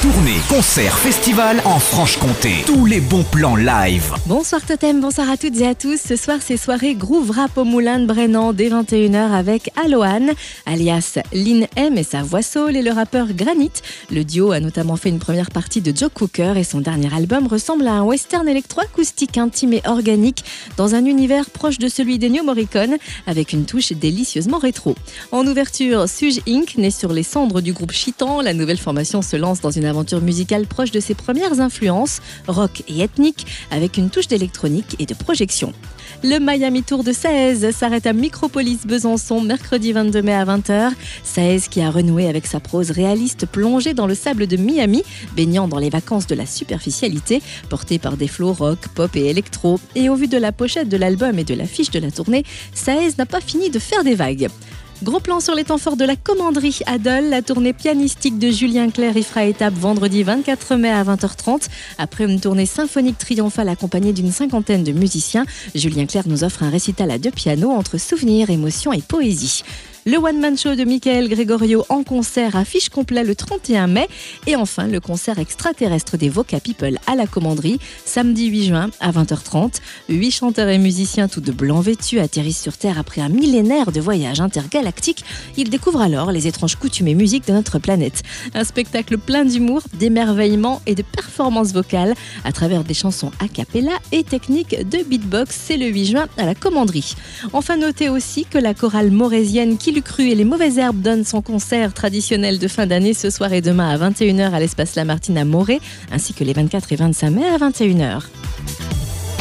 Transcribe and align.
Tournée, 0.00 0.36
concert, 0.48 0.96
festival 0.96 1.60
en 1.64 1.80
Franche-Comté. 1.80 2.62
Tous 2.66 2.86
les 2.86 3.00
bons 3.00 3.24
plans 3.24 3.56
live. 3.56 4.14
Bonsoir 4.26 4.64
Totem, 4.64 5.00
bonsoir 5.00 5.28
à 5.28 5.36
toutes 5.36 5.60
et 5.60 5.66
à 5.66 5.74
tous. 5.74 5.98
Ce 6.00 6.14
soir, 6.14 6.38
c'est 6.40 6.56
soirée 6.56 6.94
Groove 6.94 7.32
Rap 7.32 7.58
au 7.58 7.64
Moulin 7.64 7.98
de 7.98 8.06
Brennan 8.06 8.52
dès 8.52 8.68
21h 8.68 9.32
avec 9.32 9.72
Alohan, 9.74 10.28
alias 10.66 11.18
Lynn 11.32 11.66
M 11.74 11.98
et 11.98 12.04
sa 12.04 12.22
voix 12.22 12.42
soul 12.42 12.76
et 12.76 12.82
le 12.82 12.92
rappeur 12.92 13.32
Granit. 13.32 13.72
Le 14.12 14.22
duo 14.22 14.52
a 14.52 14.60
notamment 14.60 14.94
fait 14.94 15.08
une 15.08 15.18
première 15.18 15.50
partie 15.50 15.80
de 15.80 15.92
Joe 15.92 16.10
Cooker 16.14 16.52
et 16.54 16.62
son 16.62 16.80
dernier 16.80 17.12
album 17.12 17.48
ressemble 17.48 17.88
à 17.88 17.94
un 17.94 18.02
western 18.04 18.46
électroacoustique 18.46 19.36
intime 19.36 19.72
et 19.72 19.82
organique 19.84 20.44
dans 20.76 20.94
un 20.94 21.06
univers 21.06 21.50
proche 21.50 21.78
de 21.78 21.88
celui 21.88 22.20
d'Ennio 22.20 22.44
Morricone 22.44 22.98
avec 23.26 23.52
une 23.52 23.64
touche 23.64 23.90
délicieusement 23.90 24.58
rétro. 24.58 24.94
En 25.32 25.44
ouverture, 25.44 26.08
Suge 26.08 26.38
Inc. 26.46 26.76
né 26.78 26.92
sur 26.92 27.12
les 27.12 27.24
cendres 27.24 27.60
du 27.60 27.72
groupe 27.72 27.90
Chitan, 27.90 28.42
la 28.42 28.54
nouvelle 28.54 28.78
formation 28.78 29.22
se 29.22 29.34
lance 29.34 29.60
dans 29.60 29.72
une 29.72 29.87
aventure 29.88 30.20
musicale 30.20 30.66
proche 30.66 30.90
de 30.90 31.00
ses 31.00 31.14
premières 31.14 31.60
influences, 31.60 32.20
rock 32.46 32.82
et 32.88 33.00
ethnique, 33.00 33.46
avec 33.70 33.96
une 33.96 34.10
touche 34.10 34.28
d'électronique 34.28 34.96
et 34.98 35.06
de 35.06 35.14
projection. 35.14 35.72
Le 36.24 36.38
Miami 36.40 36.82
Tour 36.82 37.04
de 37.04 37.12
16 37.12 37.70
s'arrête 37.70 38.06
à 38.06 38.12
Micropolis 38.12 38.78
Besançon 38.84 39.40
mercredi 39.40 39.92
22 39.92 40.22
mai 40.22 40.34
à 40.34 40.44
20h. 40.44 40.90
16 41.22 41.68
qui 41.68 41.80
a 41.80 41.90
renoué 41.90 42.28
avec 42.28 42.46
sa 42.46 42.58
prose 42.58 42.90
réaliste 42.90 43.46
plongée 43.46 43.94
dans 43.94 44.06
le 44.06 44.16
sable 44.16 44.48
de 44.48 44.56
Miami, 44.56 45.04
baignant 45.36 45.68
dans 45.68 45.78
les 45.78 45.90
vacances 45.90 46.26
de 46.26 46.34
la 46.34 46.44
superficialité, 46.44 47.40
portée 47.68 48.00
par 48.00 48.16
des 48.16 48.26
flots 48.26 48.52
rock, 48.52 48.78
pop 48.94 49.14
et 49.14 49.26
électro. 49.26 49.78
Et 49.94 50.08
au 50.08 50.16
vu 50.16 50.26
de 50.26 50.38
la 50.38 50.50
pochette 50.50 50.88
de 50.88 50.96
l'album 50.96 51.38
et 51.38 51.44
de 51.44 51.54
l'affiche 51.54 51.90
de 51.90 52.00
la 52.00 52.10
tournée, 52.10 52.44
16 52.74 53.18
n'a 53.18 53.26
pas 53.26 53.40
fini 53.40 53.70
de 53.70 53.78
faire 53.78 54.02
des 54.02 54.16
vagues. 54.16 54.48
Gros 55.04 55.20
plan 55.20 55.38
sur 55.38 55.54
les 55.54 55.62
temps 55.62 55.78
forts 55.78 55.96
de 55.96 56.04
la 56.04 56.16
commanderie 56.16 56.80
à 56.86 56.98
Dole. 56.98 57.28
La 57.28 57.40
tournée 57.40 57.72
pianistique 57.72 58.36
de 58.36 58.50
Julien 58.50 58.90
Clerc 58.90 59.16
y 59.16 59.22
fera 59.22 59.44
étape 59.44 59.74
vendredi 59.74 60.24
24 60.24 60.74
mai 60.74 60.90
à 60.90 61.04
20h30. 61.04 61.68
Après 61.98 62.24
une 62.24 62.40
tournée 62.40 62.66
symphonique 62.66 63.16
triomphale 63.16 63.68
accompagnée 63.68 64.12
d'une 64.12 64.32
cinquantaine 64.32 64.82
de 64.82 64.90
musiciens, 64.90 65.46
Julien 65.76 66.06
Clerc 66.06 66.26
nous 66.26 66.42
offre 66.42 66.64
un 66.64 66.70
récital 66.70 67.12
à 67.12 67.18
deux 67.18 67.30
pianos 67.30 67.70
entre 67.70 67.96
souvenirs, 67.96 68.50
émotions 68.50 68.92
et 68.92 69.00
poésie. 69.00 69.62
Le 70.06 70.16
one-man 70.16 70.56
show 70.56 70.74
de 70.74 70.84
Michael 70.84 71.28
Gregorio 71.28 71.84
en 71.88 72.02
concert 72.02 72.56
affiche 72.56 72.88
complet 72.88 73.24
le 73.24 73.34
31 73.34 73.88
mai. 73.88 74.08
Et 74.46 74.56
enfin, 74.56 74.86
le 74.86 75.00
concert 75.00 75.38
extraterrestre 75.38 76.16
des 76.16 76.28
Voca 76.28 76.60
People 76.60 76.98
à 77.06 77.14
la 77.14 77.26
commanderie, 77.26 77.78
samedi 78.04 78.46
8 78.46 78.64
juin 78.64 78.90
à 79.00 79.10
20h30. 79.10 79.80
Huit 80.08 80.30
chanteurs 80.30 80.68
et 80.68 80.78
musiciens 80.78 81.28
tout 81.28 81.40
de 81.40 81.52
blanc 81.52 81.80
vêtus 81.80 82.20
atterrissent 82.20 82.62
sur 82.62 82.78
Terre 82.78 82.98
après 82.98 83.20
un 83.20 83.28
millénaire 83.28 83.92
de 83.92 84.00
voyage 84.00 84.40
intergalactique. 84.40 85.24
Ils 85.56 85.68
découvrent 85.68 86.00
alors 86.00 86.32
les 86.32 86.46
étranges 86.46 86.76
coutumes 86.76 87.08
et 87.08 87.14
musiques 87.14 87.46
de 87.46 87.52
notre 87.52 87.78
planète. 87.78 88.22
Un 88.54 88.64
spectacle 88.64 89.18
plein 89.18 89.44
d'humour, 89.44 89.82
d'émerveillement 89.94 90.80
et 90.86 90.94
de 90.94 91.02
performances 91.02 91.72
vocales 91.72 92.14
à 92.44 92.52
travers 92.52 92.84
des 92.84 92.94
chansons 92.94 93.30
a 93.40 93.48
cappella 93.48 93.92
et 94.12 94.24
techniques 94.24 94.88
de 94.88 95.02
beatbox. 95.02 95.54
C'est 95.66 95.76
le 95.76 95.86
8 95.86 96.06
juin 96.06 96.28
à 96.38 96.46
la 96.46 96.54
commanderie. 96.54 97.14
Enfin, 97.52 97.76
notez 97.76 98.08
aussi 98.08 98.46
que 98.46 98.58
la 98.58 98.72
chorale 98.72 99.10
morésienne 99.10 99.76
qui 99.76 99.97
cru 100.02 100.28
et 100.28 100.34
les 100.34 100.44
mauvaises 100.44 100.78
herbes 100.78 101.00
donnent 101.00 101.24
son 101.24 101.42
concert 101.42 101.92
traditionnel 101.92 102.58
de 102.58 102.68
fin 102.68 102.86
d'année 102.86 103.14
ce 103.14 103.30
soir 103.30 103.52
et 103.52 103.60
demain 103.60 103.88
à 103.88 104.10
21h 104.10 104.52
à 104.52 104.60
l'espace 104.60 104.94
Lamartine 104.94 105.38
à 105.38 105.44
Morée, 105.44 105.80
ainsi 106.12 106.34
que 106.34 106.44
les 106.44 106.52
24 106.52 106.92
et 106.92 106.96
25 106.96 107.30
mai 107.30 107.44
à 107.46 107.58
21h. 107.58 108.22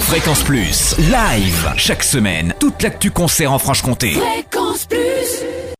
Fréquence 0.00 0.42
Plus, 0.44 0.94
live, 0.98 1.72
chaque 1.76 2.04
semaine, 2.04 2.54
toute 2.60 2.82
l'actu 2.82 3.10
concert 3.10 3.52
en 3.52 3.58
Franche-Comté. 3.58 4.14